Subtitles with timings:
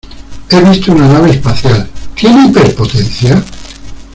[0.49, 1.87] He visto una nave especial.¿
[2.19, 3.39] Tiene hiperpotencia?